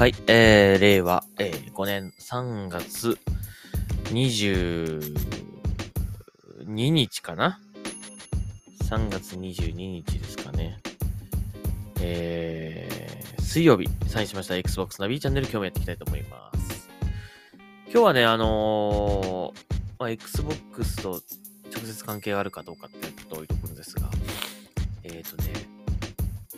[0.00, 3.18] はい、えー、令和、えー、5年3月
[4.04, 5.12] 22
[6.64, 7.60] 日かな
[8.84, 10.78] ?3 月22日ですかね。
[12.00, 16.88] えー、水曜日、サインしました Xbox ナビチャンネル今日もやっていきたいと思います。
[17.84, 19.60] 今日はね、あのー
[19.98, 21.20] まあ、Xbox と
[21.70, 24.08] 直接関係があるかどうかってことを置いとくんですが、
[25.02, 25.52] え、ー、とね、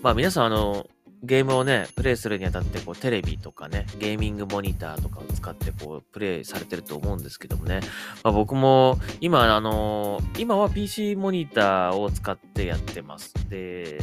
[0.00, 0.86] まあ皆さんあの、
[1.24, 7.80] ゲームをね、プレイするにあたって、こう、テレビとかね、ゲーミングモニターとかを使って、こう、プレイされてると思うんですけどもね。
[8.24, 13.34] まあ、僕も、今、あのー今は PC モニターを使ってやってます。
[13.48, 13.98] で、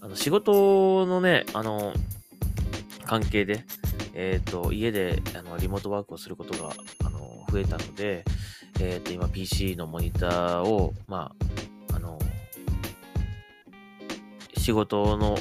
[0.00, 1.92] あの、仕事のね、あの
[3.04, 3.64] 関係で、
[4.14, 6.72] えっ、と、家で、あの、リモートワークをすることが、
[7.04, 8.24] あの増えたので、
[8.80, 11.32] えっ、と、今 PC のモニターを、ま
[11.90, 12.18] あ、あの
[14.56, 15.36] 仕事の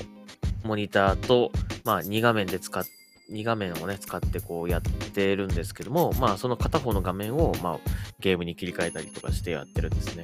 [0.64, 1.52] モニターと、
[1.84, 2.86] まあ、2画面で使っ、
[3.32, 7.80] 2画面をね、使ってこうやってるんですけども、まあ、その片方の画面を、まあ、
[8.20, 10.24] ゲームに切り替えたりとかしてやってるんですね。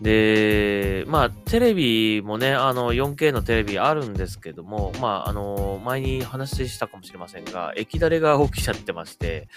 [0.00, 9.48] で、まあ、テレビもね、あの、4K のテレビあるんですけども、まあ、あの、前に話したかもしれませんが、液だれが起きちゃってまして、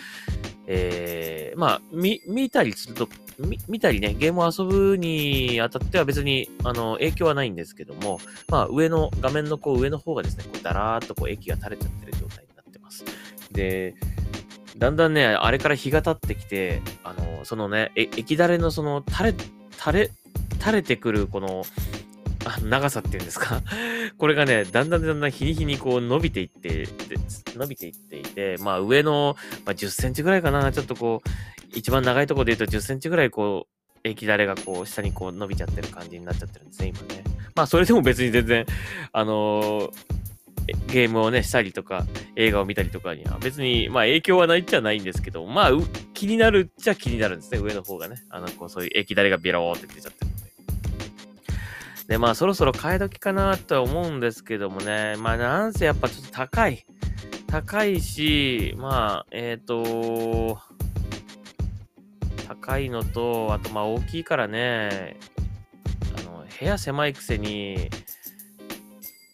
[0.71, 13.03] えー、まあ、見、見たりすると、見見たりね、ゲームを遊ぶにあたっては別に、あの、影響はないんですけども、まあ、上の、画面のこう上の方がですね、こうだらーっとこう液が垂れちゃってる状態になってます。
[13.51, 13.95] で、
[14.77, 19.37] だんだんね、あれから日が経ってきて、あの、そのね、液だれのその垂れ、
[19.75, 20.11] 垂れ、
[20.59, 21.63] 垂れてくるこの、
[22.55, 23.61] あ長さっていうんですか？
[24.17, 26.87] これがね、だんだんだんだん日に日にこう伸びていって、
[27.55, 29.35] 伸びていっていて、まあ上の、
[29.65, 31.29] まあ、10センチぐらいかな、ちょっとこう、
[31.73, 37.23] 一番長いとこで言うと10センチぐらいこう、液だれがこう下にこう伸びちゃってる感じになっちゃってるんですね、今ね。
[37.55, 38.65] まあそれでも別に全然、
[39.11, 39.91] あのー
[40.85, 45.71] ゲームをね、したりとか、映画を見たりとかには別に、まあ影響はないっちゃないんですけど、まあ
[46.13, 48.17] 気になるっちゃ気になるんですね、上の方がね。
[48.29, 50.31] あの、こうそういう液だれがビローって出ちゃってる
[52.09, 52.17] で。
[52.17, 56.85] まあそろそろ替え時かなとは思うんですけどもね、まあなんせやっぱちょっと高い。
[57.47, 60.59] 高いし、まあ、えっ、と、
[62.47, 65.17] 高いのと、あとまあ大きいからね、
[66.15, 67.89] あの、部屋狭いくせに、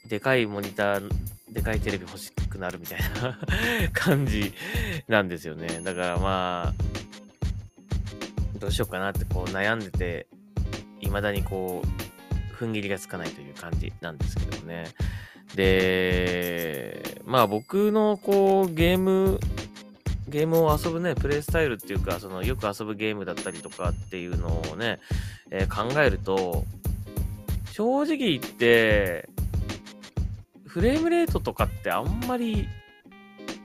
[0.08, 1.10] でかいモニター、
[1.52, 3.38] でかいテレビ欲しくなるみたいな
[3.92, 4.54] 感じ
[5.10, 5.82] なんですよね。
[5.84, 6.74] だからまあ、
[8.60, 10.28] どうしようかなってこう悩んでて、
[11.02, 12.05] 未だにこう、
[12.56, 14.86] 踏ん切りがつかないという感じなんですけどね。
[15.56, 19.40] で、まあ僕のこうゲーム、
[20.28, 25.00] ゲームを遊ぶね、プレイスタイルっていうか、そのよく遊ぶゲームだったりとかっていうのをね、
[25.52, 26.64] えー考えると、
[27.72, 29.30] 正直言って、
[30.66, 32.68] フレームレートとかってあんまり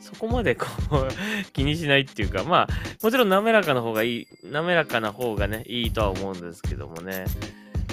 [0.01, 1.09] そこまでこう
[1.53, 2.69] 気にしないっていうか、まあ、
[3.03, 7.27] もちろん滑らかな方がいい、滑らかな方がね、いいとは思うんですけどもね。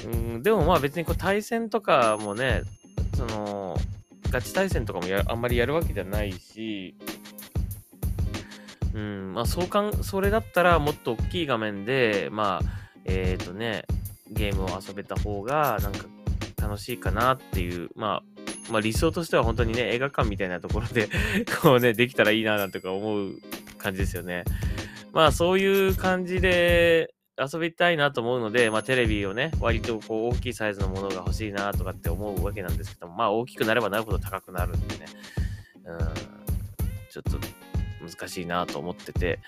[0.07, 2.63] うん、でもまあ別にこう対戦とかもね、
[3.16, 3.78] その、
[4.29, 6.95] ガチ対戦とかもやあんまりやるわけじゃないし、
[8.94, 13.85] うん、まあそうかん、それだったらもっと大きい画面で、まあ、えっ、とね、
[14.31, 16.06] ゲームを遊べた方がなんか
[16.62, 21.09] 楽しいかなっていう、まあ、まあ理想としては本当にね、映画館みたいなところで
[21.62, 23.35] こうね、できたらいいななんてか思う
[23.78, 24.45] 感じですよね。
[25.12, 35.06] まあそういう感じで遊びたいなと思うので、まあテレビをね、割とこう大きいサイズのものが欲しいなとかって思うわけなんですけども、まあ大きくなればなるほど高くなるんでね、
[35.86, 35.98] うん、
[37.12, 37.38] ちょっと
[38.03, 39.40] 難しいなと思ってて、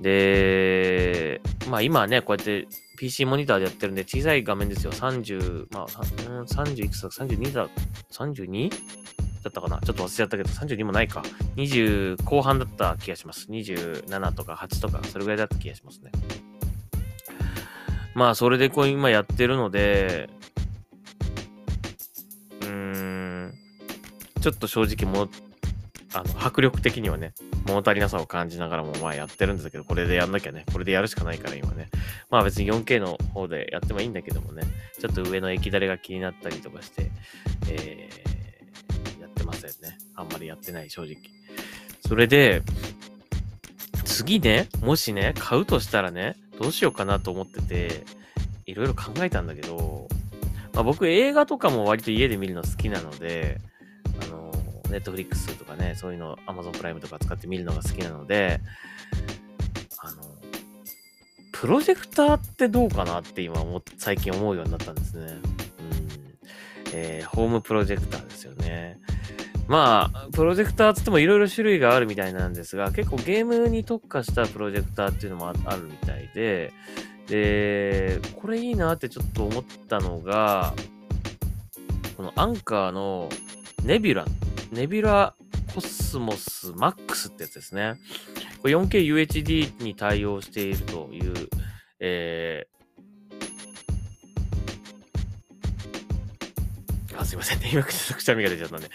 [0.00, 2.66] で、まあ今はね、こうやって
[2.98, 4.92] PC モニターでやってるんで小さい画面ですよ。
[4.92, 7.68] 30、まあ、30いくつだ ?32 だ、
[8.10, 8.70] 32?
[8.70, 9.80] だったかな？
[9.80, 11.22] ちょっと忘れちゃったけど、32もないか。
[11.56, 13.46] 20後半だった気がします。
[13.48, 16.10] 27とか8とか、それぐらいだった気がしますね。
[18.14, 20.28] まあ、それでこう今やってるので、
[22.62, 23.54] うーん、
[24.40, 25.30] ちょっと正直もう、
[26.14, 27.34] あの、迫力的にはね、
[27.66, 31.90] 物足りなさを感じながらもまあやってるんですけど、これでやんなきゃね、これでやるしかないから今ね。
[32.30, 34.62] まあ別に 4K の方でやってもいいんだけどもね、
[34.98, 37.10] ちょっと上の液だれが気になったりとかして、
[37.70, 39.98] えー、やってませんね。
[40.14, 41.16] あんまりやってない、正直。
[42.06, 42.62] それで、
[44.04, 48.04] 次ね、もしね、買うとしたらね、どうしようかなと思ってて、
[48.66, 50.08] いろいろ考えたんだけど、
[50.74, 53.58] まあ僕映画とかも割と家で見るの好きなので、
[54.22, 54.52] あの、
[54.90, 58.60] ネットフリックスとかね、そういうの、アマゾンプライムとか使って見るのが好きなので、
[59.98, 60.22] あの、
[61.52, 65.26] プロジェクターってどうかなって今思っ最近思うようになったんですね。
[65.26, 65.42] うん。
[66.92, 68.98] えーホームプロジェクターですよね。
[69.68, 76.72] まあ、プロジェクターつってもいろいろ種類があるみたいなんですが、結構ゲームに特化したプロジェクターっていうのもあるみたいで、
[77.26, 80.72] で、これいいなってちょっと思ったのが、
[82.16, 83.28] このアンカーの
[83.84, 84.24] ネビュラ、
[84.72, 85.34] ネビュラ
[85.74, 87.94] コスモスマックスってやつですね。
[88.64, 91.48] 4K UHD に対応しているという、
[92.00, 92.77] えー、
[97.18, 97.70] あ、すいませんね。
[97.74, 98.88] 今、くしゃみが出ちゃったんで。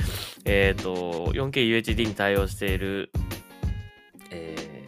[0.45, 3.11] えっ、ー、と、4K UHD に対応している、
[4.29, 4.85] え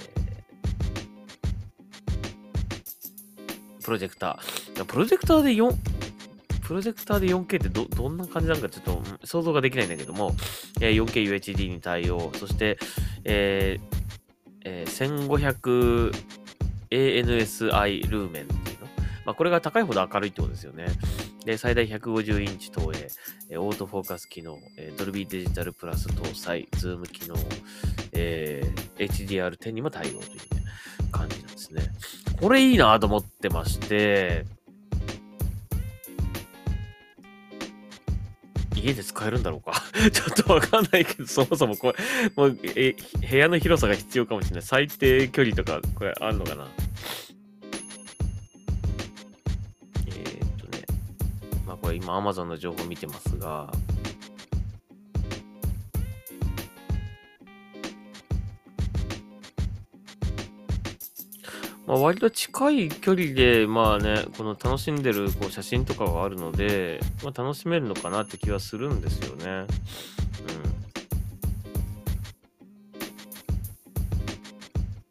[3.79, 4.85] ー、プロジェクター。
[4.85, 5.75] プロジェクターで4、
[6.65, 10.33] プロジェクターで 4K ってど、どんな感じなのかちょっと想像ができないんだけども、
[10.79, 12.79] えー、4K UHD に対応、そして、
[13.25, 16.13] えー、1500
[16.89, 18.87] ANSI ルーメンっていうの。
[19.25, 20.85] まあ、これが高いほど明るいってことですよね。
[21.45, 23.07] で、最大150インチ投影、
[23.50, 27.36] え、オートフォーカス機能、え、 Dolby Digital Plus 搭載、ズーム機能、
[28.13, 30.21] えー、HDR10 にも対応という、
[30.56, 30.63] ね、
[31.12, 31.83] 感じなんですね。
[32.42, 34.45] これいいなと思ってまして、
[38.75, 39.83] 家で使えるんだろうか？
[40.12, 41.95] ちょっとわかんないけど、そもそもこれ、
[42.36, 42.95] もう、え、
[43.30, 44.62] 部屋の広さが必要かもしれない。
[44.63, 46.68] 最低距離とか、これあんのかな？
[51.85, 53.71] これ今 Amazon の情報見てますが、
[61.85, 69.45] まあ、割と近い距離で、まあね、この楽しんでるこう写真とかがあるので、まあ、楽しめるのかなって気はするんですよね。
[69.45, 69.67] うん。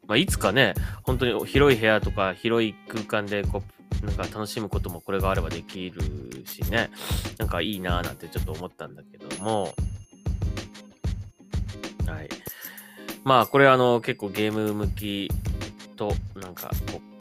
[0.07, 0.73] まあ、いつかね、
[1.03, 6.01] 本当に広い部屋とか広い空間でこう、なんか楽しむこともこれがあればできる
[6.45, 6.89] しね、
[7.37, 9.73] なんかいいなぁなんてちょっと思ったんだけども、
[12.07, 12.29] はい。
[13.23, 15.31] まあ、これあの、結構ゲーム向き
[15.95, 17.15] と、なんか、こう、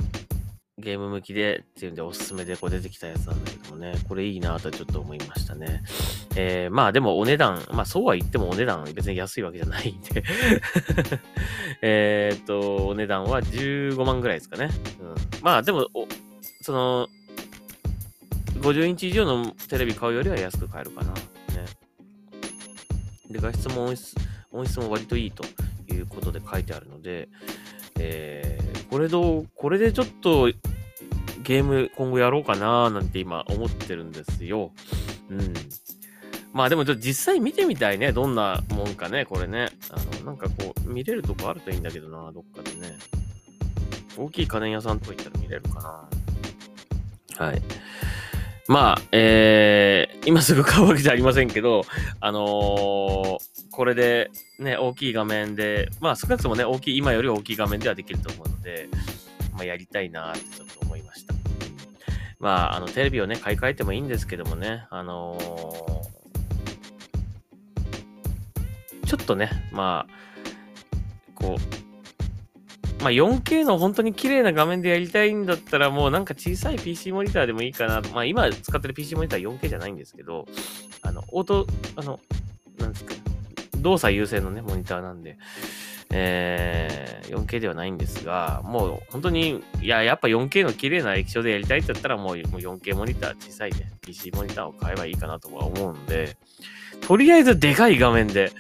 [0.85, 5.83] ゲーム向きでっていうんでおすすめでこう出てきたやつなんだけどもね、これいいなぁとちょっと思いましたね。
[6.37, 10.23] えー、まあでもお値段、まあそうは言ってもお値段別に安いわけじゃないんで
[11.81, 14.69] えっと、お値段は15万ぐらいですかね。
[15.01, 15.89] うん、まあでも、
[16.65, 17.09] その、
[18.55, 21.13] 50インチ以上のテレビ買うよりは安く買えるかな。
[21.13, 21.19] ね。
[23.29, 24.15] で、画質も音質
[24.51, 25.45] 音質も割といいと
[25.93, 27.29] いうことで書いてあるので、
[28.01, 30.51] えー、これどこれでちょっと
[31.43, 34.73] ゲーム今後やろうかななんて今思ってるんですよ。
[35.29, 35.53] うん。
[36.55, 38.13] まあでもちょっと実際見てみたいね。
[38.13, 39.69] どんなもんかね、これね。
[39.91, 42.97] あの、なんかこう、見れるとこあるといいんだけどな、どっかでね。
[44.17, 46.24] 大きい家電屋さんとか行ったら見れるかな。
[47.39, 47.63] はい。
[48.67, 51.83] まあ、えー、今すぐ買うわけじゃありませんけど、
[52.21, 53.39] あのー、
[53.71, 58.89] これでね、大きい画面で、まあ少なくともね、大きい、今より大きい画面ではできると思うので、
[59.53, 61.35] まあやりたいなってちょっと思いました。
[62.39, 70.13] まあ、あの、テレビをね、買い替えてもいいんですけどもね、あのー、ちょっとね、まあ、
[71.35, 71.84] こう、
[73.05, 78.01] まあ、4K の本当に綺麗な画面でやりたいんだったら、もうなんか小さい PC モニターでもいいかな。
[78.15, 80.47] まあ、今使ってる PC モニター 4K じゃないんですけど、
[81.03, 82.19] あの、オート、あの、
[82.79, 83.15] なんですか、
[83.77, 85.37] 動作優先のね、モニターなんで、
[86.15, 96.39] えー、4K ではないんですが、もう本当に、いや、やっぱ 4K の綺麗な液晶でやりたいって言ったら、もう 4K モニター小さいね、PC モニターを買えばいいかなとは思うんで、
[97.03, 98.51] とりあえずでかい画面で、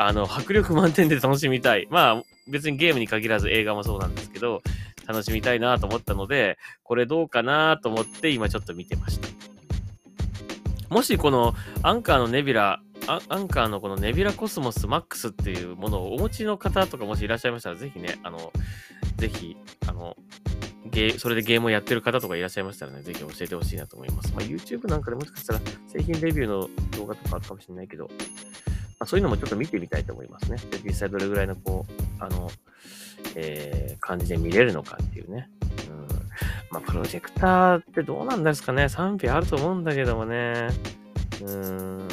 [0.00, 1.88] あの、迫力満点で楽しみたい。
[1.90, 4.62] まあ、別にゲームに限らず映画もそうなんですけど、
[5.08, 9.28] 楽しみたいなと思ったので、これどうかなと思って今ちょっと見てました。
[10.88, 11.52] もしこの
[11.82, 18.52] アンカーのネビュラ、アンカーのこのネビュラコスモスマックスっていうものをお持ちの方とかもしいらっしゃいましたら、ぜひね、あの、
[19.16, 19.56] ぜひ、
[19.88, 20.16] あの、
[20.86, 24.32] ゲそれでゲームをやってる方とかいらっしゃいましたらね、ぜひ教えてほしいなと思います。
[24.32, 28.08] まあ、YouTube なんかでもしかしたら製品レビューの動画とかあるかもしれないけど、
[28.98, 30.58] まあ、そういうのもちょっと見てみたいと思いますね。
[30.70, 32.50] で実際どれぐらいのこう、あの、
[33.36, 35.48] えー、感じで見れるのかっていうね。
[35.88, 36.08] うん。
[36.70, 40.68] まあ、プロジェクターってどうなんですかね賛否あると思うんだけどもね。
[41.42, 42.08] うん。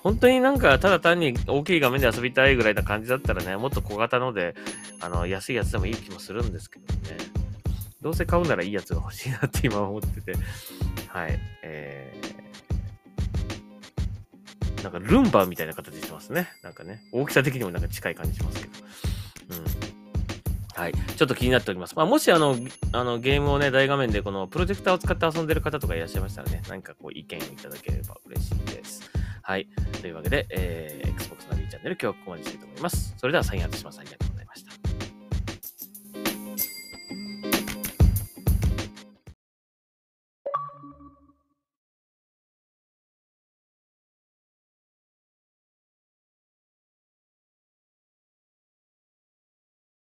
[0.00, 4.56] 本当になんか、ただ単に大きい画面で遊びたいぐらいな感じだったらね、もっと小型ので、
[5.00, 7.18] あの、安いやつでもいい気もするんですけどね。
[8.00, 10.32] どうせ買うならいいやつが欲しいなって今思ってて。
[11.06, 11.38] はい。
[11.62, 12.21] えー
[14.82, 16.48] なんかルンバみたいな形してますね。
[16.62, 18.72] なんかね、大きさ的にもなんか近い感じしますけど。
[19.50, 19.92] うん。
[20.74, 20.92] はい。
[20.92, 21.94] ちょっと気になっております。
[21.94, 22.56] まあ、もしあの、
[22.92, 29.10] あのゲームをね、大画面でこのプロジェクターを使って遊んでる方とかいらっしゃいましたらね、何かこう意見をいただければ嬉しいです。
[29.42, 29.68] はい。
[30.00, 33.14] というわけで、えー、Xbox ナビチャンネル今日はここまでしたいと思います。
[33.16, 34.00] それではサインアウトします。
[34.00, 34.21] ありがとう